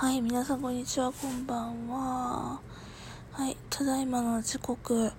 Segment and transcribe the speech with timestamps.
[0.00, 2.58] はい、皆さんこんにちは、こんばんは。
[3.32, 5.12] はい、ただいまの時刻、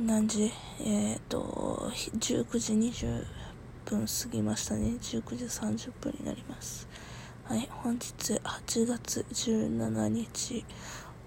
[0.00, 0.50] 何時？
[0.80, 2.72] えっ、ー、と、19時
[3.04, 3.22] 20
[3.84, 4.96] 分過ぎましたね。
[4.98, 6.88] 19時30分になります。
[7.44, 10.64] はい、本日8月17日、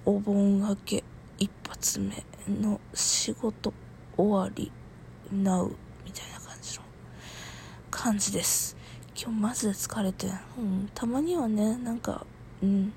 [0.04, 1.04] お盆明け
[1.38, 3.73] 一発目の仕事
[4.18, 4.71] 終わり、
[5.32, 6.84] なう、みたいな感じの
[7.91, 8.75] 感じです。
[9.16, 12.25] 今日マジで疲れて、うん、たまにはね、なんか、
[12.64, 12.94] うん。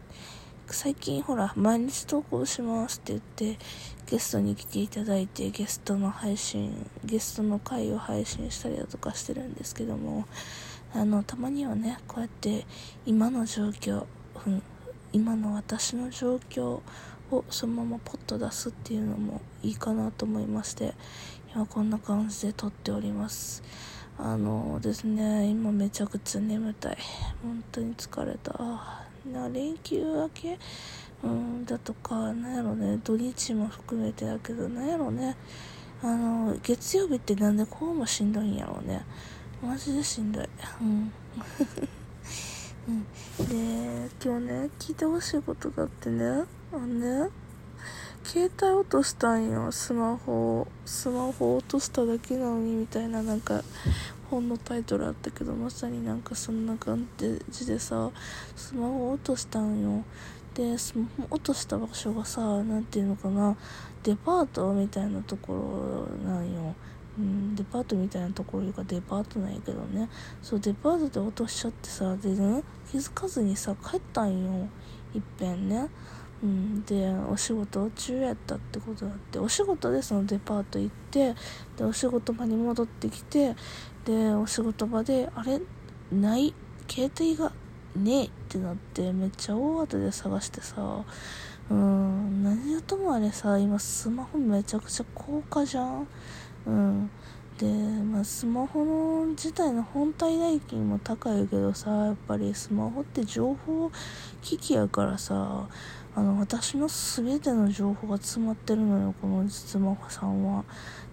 [0.73, 3.59] 最近ほら、毎日投稿しますって言って、
[4.07, 10.27] ゲストに来ていただいて、ゲストの配信、ゲストの回を配信したりだとかしてるんですけども、
[10.95, 12.67] あの、たまにはね、こうやって
[13.04, 14.07] 今の状況、
[14.46, 14.63] うん、
[15.13, 16.81] 今の私の状況
[17.32, 20.95] をそのままポッと出すっていうのもいいかなと思いまして、
[21.53, 23.63] 今こんな感じで撮っております。
[24.18, 26.99] あのですね、今めちゃくちゃ眠たい。
[27.43, 29.10] 本当に疲れた。
[29.27, 30.59] な連休明け？
[31.23, 32.99] うんだとかなんやろね。
[33.05, 35.37] 土日も含めてだけどなんやろね。
[36.03, 39.05] あの月曜日ってなんでこうもしんどいんやろうね。
[39.62, 40.49] マジでしんどい。
[40.81, 41.12] うん。
[42.89, 43.05] うん、
[43.47, 46.25] で今日ね聞いてほしいことがあってね。
[46.73, 47.31] あのね
[48.25, 49.71] 携帯落としたんよ。
[49.73, 53.62] スマホスマホ落としただけなのにみたいななんか
[54.31, 57.09] 本のタイトルあったけどまさになんかそんな感
[57.50, 58.11] じでさ
[58.55, 60.05] スマホ落としたんよ。
[60.55, 63.56] でスマホ落とした場所がさ何ていうのかな
[64.03, 66.75] デパートみたいなところなんよ。
[67.19, 70.09] うん、デパートみたいなところいうかデパートなんやけどね。
[70.42, 74.69] そうデパートで落としちゃってさでね気づかずにさ帰ったんよ。
[75.12, 75.89] いっぺんね。
[76.43, 79.39] うん、でお仕事中やったってことだって。
[79.39, 81.35] お仕事でそのデパート行って
[81.77, 83.55] でお仕事場に戻ってきて
[84.05, 85.61] でお仕事場であれ？
[86.11, 86.55] ない？
[86.89, 87.53] 携帯が
[87.95, 88.25] ねえ？
[88.25, 91.05] ってなってめっちゃ大当てで探してさ。
[91.71, 92.43] うん。
[92.43, 96.07] 何やともあれさ今スマホめちゃくちゃ高価じゃん。
[96.67, 97.11] うん。
[97.60, 103.93] で、まあ、スマホの自体の本体代金も高いけどさやっぱりスマホって情報
[104.41, 105.69] 機器やからさ
[106.16, 110.65] あの私の全ての情報が詰まってるのよこのスマホさんは。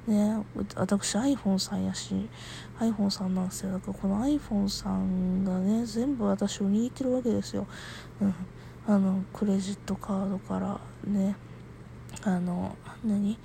[0.07, 0.41] ね
[0.75, 2.15] 私 iPhone さんやし
[2.79, 3.73] iPhone さんなんですよ。
[3.73, 7.67] だからこの iPhone さんがね全部私を握ってるわけですよ、
[8.21, 8.35] うん、
[8.87, 11.35] あのクレジットカードからね
[12.23, 13.37] あの何？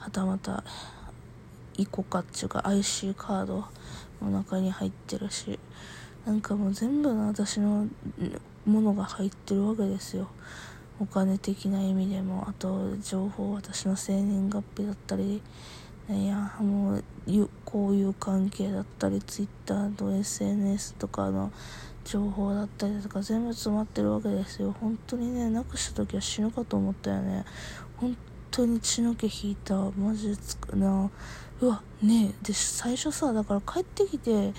[0.00, 0.64] はたまた
[1.80, 3.64] イコカっちゅうか IC カード
[4.20, 5.58] の中に入ってるし
[6.26, 7.88] なんかもう全部の私の
[8.66, 10.28] ものが入ってるわけですよ。
[11.00, 15.40] お金的な意味でもあと情報私の生年月日だったり
[16.10, 17.04] いやもう
[17.64, 21.52] こういう関係だったり Twitter と SNS とかの
[22.04, 24.74] 情報だったりとか全部詰まってるわけですよ。
[24.78, 27.46] 本当にねなくした時は死ぬかと思ったよね。
[27.96, 28.16] 本
[28.50, 29.76] 当に血の毛引いた。
[29.92, 31.10] マジでつくな。
[31.60, 32.46] うわねえ。
[32.46, 34.52] で最初さだから帰ってきて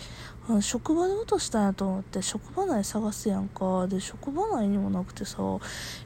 [0.61, 3.87] 職場で落としたんやと思って職場内探すやんか。
[3.87, 5.37] で職場内にもなくてさ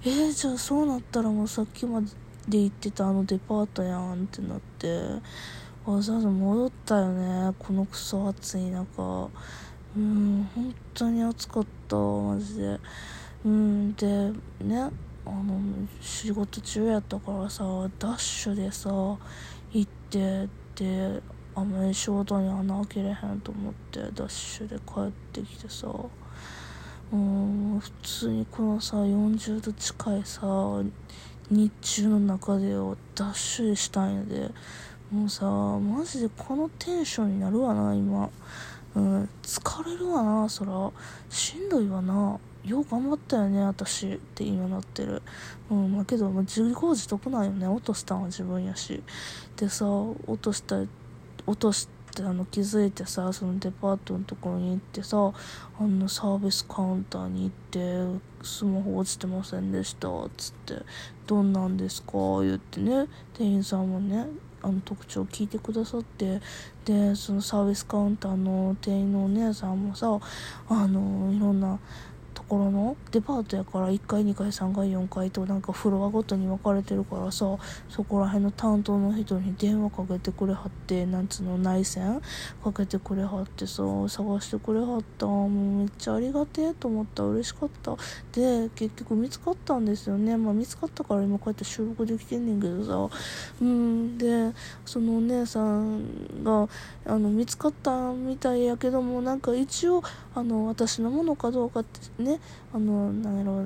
[0.03, 2.01] えー、じゃあそうなったらもうさっきま
[2.47, 4.88] で行ってたあのデパートやんってなって
[5.85, 7.53] わざわざ戻ったよね。
[7.59, 9.29] このクソ暑い中。
[9.97, 11.95] うん本当に暑かった。
[11.95, 12.79] マジで。
[13.45, 14.31] うんで
[14.62, 14.89] ね
[15.25, 15.59] あの
[16.01, 17.63] 仕事中やったからさ
[18.00, 19.19] ダッシュでさ行
[19.81, 21.22] ってって
[21.56, 25.88] あんまり仕事に穴開けれへんと思ってダッシュで帰ってきてさ
[27.13, 30.84] うん普通にこのさ40度近いさ
[31.50, 34.52] 日中の中でをダッシュしたんやで
[35.12, 38.30] もうさマジでこのテンションになるわな今。
[38.96, 40.92] うん疲れるわなそら。
[41.30, 42.40] しんどいわな。
[42.66, 45.22] よう頑張ったよね私って今なってる
[45.70, 49.03] うんまあけど、まあ、自業自得なんよね落としたんは自分やし
[49.56, 50.78] でさ落とした
[51.46, 55.18] 落としてあの気づいてさそのデパートのところに行ってさ
[55.80, 60.81] あのサービスカウンターに行って「スマホ落ちてませんでした」っつって
[61.28, 62.12] 「どんなんですか?」
[62.42, 64.28] 言ってね店員さんもね
[64.62, 66.42] あの特徴を聞いてくださって
[66.86, 70.18] でそのサービスカウンターの店員のお姉さんもさ
[70.69, 71.78] あのいろんな
[72.47, 77.57] ころのデパートやから1階2階3階4階となんかフロアごとに分かれてるからさ
[77.89, 82.21] そこら辺の担当の人に電話かけてくれはってなんつうの内線？
[82.63, 85.25] かけてくれはってさ探してくれはった。
[85.25, 87.24] もうめっちゃありがてえと思った。
[87.24, 87.95] 嬉しかった。
[88.31, 90.38] で結局見つかったんですよね。
[90.38, 93.15] まあ見つかったから今こうやって収録できてんねんけどさ。
[93.62, 94.18] うん。
[94.18, 94.53] で
[94.86, 96.68] そのお姉さんが
[97.06, 100.03] あの見つかったみたいやけどもなんか一応
[100.33, 102.35] あの私のものかどうかってね
[102.74, 103.66] あのなんやろ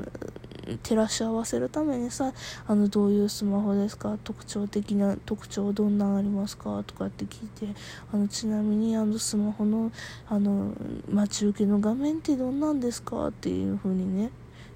[0.83, 2.31] 照らし合わせるためにさ
[2.67, 4.17] あのどういうスマホですか？
[4.23, 6.83] 特徴的な特徴どんなんありますか？
[6.85, 7.79] とかって聞いて
[8.13, 9.91] あのちなみにあのスマホの
[10.27, 10.73] あの
[11.09, 13.27] 待ち受けの画面ってどんなんですか？
[13.27, 14.29] っていうふうにね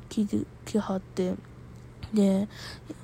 [0.10, 1.36] 聞いてきはって。
[2.13, 2.48] で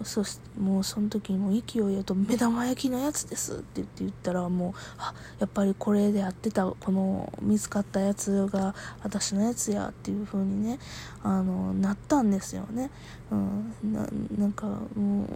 [0.04, 10.80] そしもうその時にも勢いよと「目玉焼きのやつです」って言って言ったらもうあやっぱりこれでやってたこの見つかったやつが私のやつやっていう風にね
[11.24, 12.92] あのなったんですよね、
[13.32, 14.08] うん、な
[14.38, 15.28] なんかもう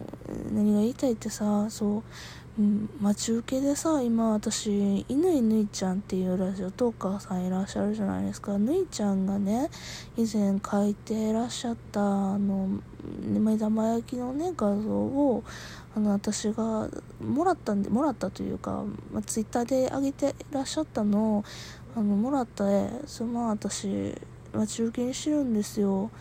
[0.54, 2.04] 何が言いたいってさそう
[2.60, 8.60] うん、待ち受けでさ今私乾ぬいちゃんっていうラジオトーカーさんいらっしゃるじゃないですか。
[8.60, 9.72] ぬいちゃんがね
[10.18, 12.80] 以前書いてらっしゃったあの
[13.20, 15.44] 目玉焼きのね画像を
[15.96, 16.90] あの私が
[17.22, 21.44] もらったんでもらったというか、まあ、ツイッターで上げてらっしゃったのを
[21.96, 24.16] あのもらった絵その私
[24.54, 26.12] 待ち受けにしてるんですよ。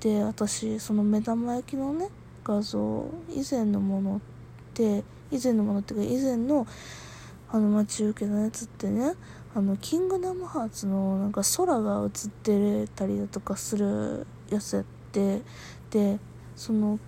[0.00, 2.08] で私その目玉焼きのね
[2.42, 4.20] 画像以前のものっ
[4.74, 6.66] て以前のものっていうか以前の
[7.52, 9.14] あの待ち受けのやつってね
[9.54, 15.42] あのキングダムハーツのなんか空が映ってたりだとかするやつやって
[15.90, 16.18] で
[16.60, 16.98] その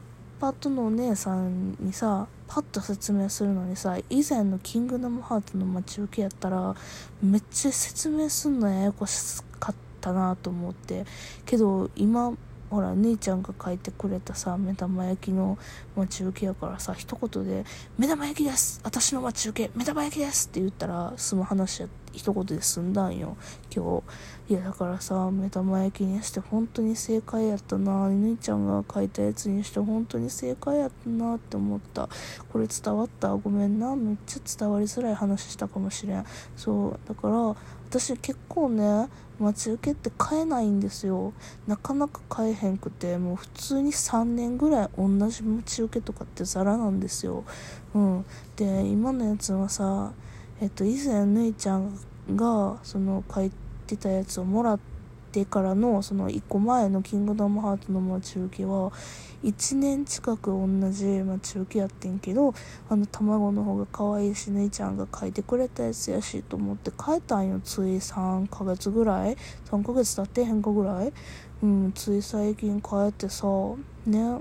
[0.40, 6.74] パッドのお姉さんにさパッと説明するのにさ以前のキングダムハーツの待ち受けやったら
[7.22, 11.04] めっちゃ説明すんのややこしかったなと思って
[11.44, 12.32] けど今
[12.70, 15.58] ほら姉ちゃんが書いてくれたさ目玉焼きの
[15.96, 17.66] 待ち受けやからさ一言で
[17.98, 22.01] 「目玉焼きです私の待ち受け目玉焼きです」って言ったら済む話やった。
[22.12, 23.36] 一言で済んだんよ。
[23.74, 24.02] 今
[24.48, 24.52] 日。
[24.52, 28.08] いやだからさ目玉焼きにして本当に正解やったな。
[28.08, 32.08] 姉ちゃんが書いたやつにして本当に正解やったなって思った。
[32.52, 33.34] これ伝わった？
[33.34, 33.96] ごめんな。
[33.96, 36.24] めっちゃ伝わりづらい話したかもしれん。
[36.56, 37.08] そう。
[37.08, 37.56] だから
[37.88, 41.32] 私結構ね待ち受けって買えないんですよ。
[41.66, 47.44] なかなか買えへんくてもう普通に3年ぐらい同じ待ち受けとかってザラなんですよ。
[47.94, 48.24] うん。
[48.56, 50.12] で今のやつはさ
[50.62, 51.92] えっと以前ぬいちゃん
[52.36, 53.50] がその書い
[53.88, 54.80] てたやつをもらっ
[55.32, 58.92] てからのその1個前の「キングダムハーツ」の待ち受けは
[59.42, 62.54] 1年近く同じ待ち受けやってんけど
[62.88, 69.36] あの卵の方が可愛いし姉ちゃんが書いてくれたやつやしと思って変えたんよつい3ヶ月ぐらい。
[69.68, 71.12] 3ヶ月経ってへんかぐらい。
[71.64, 73.48] うんつい最近変えてさ
[74.06, 74.38] ね。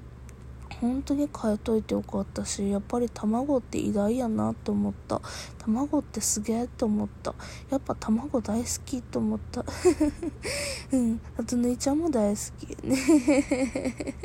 [0.81, 5.21] 本当に変えといてよかったしやっぱり卵って偉大やなって思った。
[5.59, 7.35] 卵ってすげえって思った。
[7.69, 9.63] やっぱ卵大好きと思った。
[10.91, 11.21] うん。
[11.37, 14.15] あと姉ちゃんも大好きね。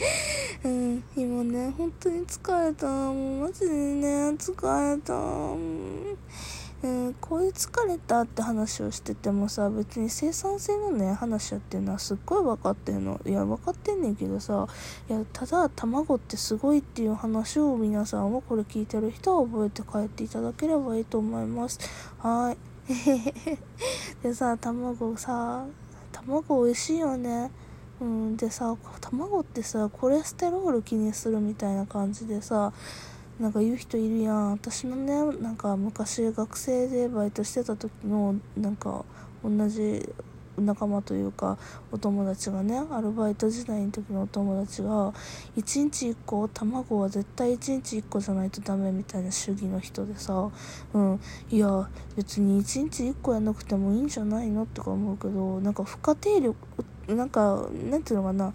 [0.64, 2.86] うん、今ね、本当に疲れた。
[2.86, 5.14] もうマジでね、疲れた。
[6.82, 13.20] うん、こういう疲れたって話をしててもさ別に生産性のね話やっていうのはすっごい分かってんの。
[13.26, 14.66] いや分かってんねんけどさ
[15.08, 21.78] いやただ卵ってすごいっていう話を皆さんはこれ聞いてる人は覚えて帰っていただければいいと思います。
[22.18, 22.56] はい。
[24.22, 25.66] でさ卵さ
[26.12, 27.50] 卵美味しいよね。
[28.00, 28.36] うん。
[28.38, 32.72] でさ卵ってさコレステロール気にするみたいな感じでさ
[33.40, 39.04] なんか言う人いるやん私のねなんか昔学生でバイトしてた時のなんか
[39.42, 40.06] 同じ
[40.58, 41.56] 仲間というか
[41.90, 45.12] お友達がねアルバイト時代の時のお友達が
[45.56, 50.50] 1日1個卵は絶対1日1個じゃないとダメみたいな主義の人でさ
[50.92, 56.56] うんいや別に1日1個やなくてもいいんじゃないのとか思うけどなんか不可定力
[57.08, 58.52] なんかなんていうのかな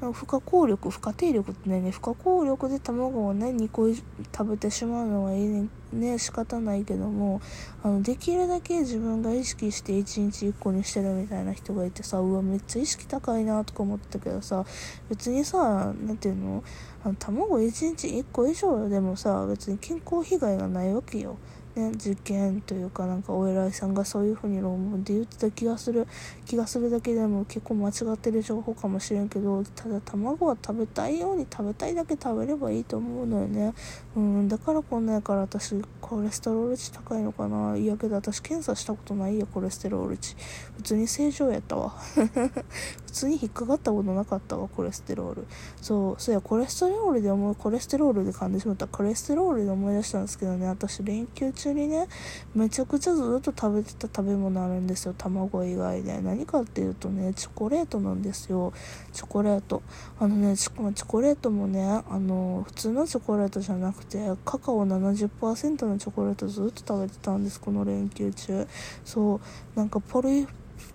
[0.00, 5.68] 不可抗力不可定力ってね不可抗力で卵をね2個食べてしまうのはいいね。
[5.92, 7.40] ね仕方ないけども
[7.82, 14.64] あのできるだけ自分が意識して1日1個にしてるみたいな人がいてさうわめっちゃ意識高いなとか思ったけどさ
[15.08, 16.64] 別にさ何ていうの？
[17.04, 21.36] あの卵1日1個以上でもさ別に健康被害がないわけよ。
[21.76, 26.08] ね、実験というかなんかお偉いさんがそういう風に論文で言ってた気がする
[26.46, 33.74] 気がするだけでも結構間違ってる情報かもしれんけどただ卵は食べたいように食べたいだけ食べればいいと思うのよね。
[34.16, 37.76] うんだからこんなやから私コレステロール値高いのかな。
[37.76, 40.34] いやけど私検査したことないよコレステロール値。
[40.78, 41.90] 普通に正常やったわ。
[43.06, 45.46] 普通に引っかかったことなかったわコレステロール。
[45.82, 48.86] そうそうやコレステロールで思うコレステロールで噛んでしまった。
[48.86, 52.08] コレステロールで思い出したんですけどね私連休中にね
[52.54, 55.14] めちゃくちゃずっと食べてた食べ物あるんですよ。
[55.16, 56.20] 卵以外で。
[56.20, 58.72] 何かっていうとねチョコレートなんですよ。
[59.12, 59.82] チョコレート。
[60.18, 67.60] あのねチョコレートもねあの普通のチョコレートじゃなくてカカオ70%のチョコレートずっと食べてたんです。
[67.60, 68.66] この連休中。
[69.04, 69.40] そ
[69.74, 69.78] う。
[69.78, 70.46] なんかポリ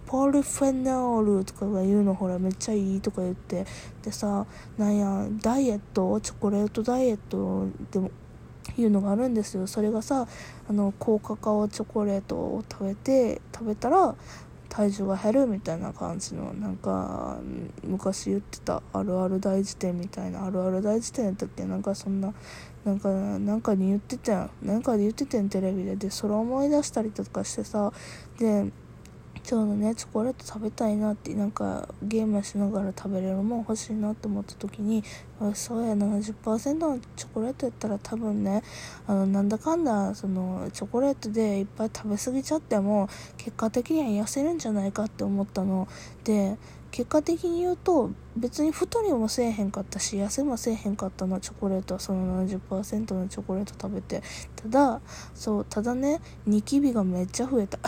[0.05, 2.13] ポリフェノールとかが言うの。
[2.13, 3.65] ほらめっちゃいいとか言って。
[4.03, 4.45] でさ
[4.77, 6.19] なんやダイエット？
[6.21, 8.11] チョコレートダイエットでも
[8.77, 9.67] いうのがあるんですよ。
[9.67, 10.27] それがさ
[10.69, 14.15] あの高カカオチョコレートを食べて食べたら
[14.69, 17.37] 体重が減るみたいな感じのなんか
[17.83, 21.65] 昔言ってたあるある大辞典みたいなあるある大辞典やったっけ？
[21.65, 22.33] なんかそんな
[22.85, 24.51] なんかなんかに言ってたん。
[24.61, 25.97] なんかで言ってたんテレビで。
[25.97, 27.91] でそれ思い出したりとかしてさ
[28.39, 28.71] で
[29.49, 35.03] 今日のねチョコレート食べたいなってなんかゲームしながら食べれるもん欲しいなって思った時に
[35.53, 38.63] そうや70%のチョコレートやったら多分ね
[39.07, 45.87] あのなんだかんだそのチョコレートでいっぱい食べ過ぎちゃっても結果的には痩せるんじゃないかって思ったの。
[46.23, 46.57] で
[46.91, 54.21] 結果的に言うと別に太りもせえへんかったし痩せもせえへんかったのチョコレートはその70%のチョコレート食べて。
[54.55, 55.01] ただ
[55.33, 57.79] そうただねニキビがめっちゃ増えた。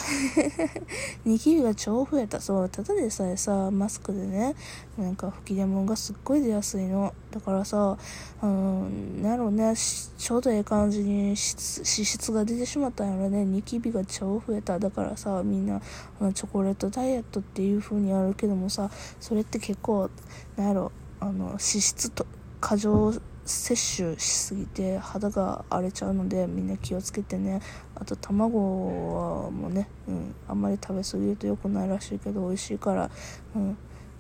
[1.23, 2.41] ニキビが超増えた。
[2.41, 4.55] そうただでさえさマスクでね
[4.97, 7.13] なんか吹き出物がすっごい出やすいの。
[7.31, 7.97] だからさ
[8.41, 8.89] あの
[9.21, 13.45] なんやろうねちょうどええ感じに脂質が出てしまったんやろね。
[13.45, 14.77] ニキビが超増えた。
[14.77, 15.81] だからさみんな
[16.19, 20.09] あのチョコレートダイエットっていう風にやるけどもさそれって結構
[20.55, 22.25] なんやろあの脂質と
[22.59, 23.13] 過剰
[23.45, 27.61] 摂取しすぎて肌が荒れちゃうのでみんな気をつけてね。
[27.95, 33.11] あと卵はもうね、うん、あんまり食べ過ぎると良くないらしいけど美味しいから、
[33.55, 33.77] うん、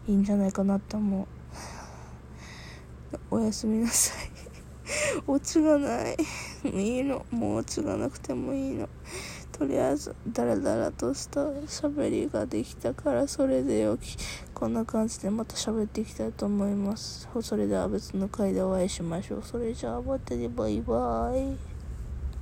[0.07, 1.27] いいんじゃないかなって思う。
[3.31, 4.29] おやすみなさい。
[5.27, 6.17] オチがない。
[6.65, 7.25] いいの。
[7.31, 8.89] もうオチがなくてもいいの。
[9.51, 14.17] とりあえずダラダラとした喋りができたからそれでよき。
[14.63, 17.27] こんな感じでまた喋っていきたいと思います。
[17.41, 19.43] それでは別の回でお会いしましょう。
[19.43, 21.72] それじゃあまたねバイバイ。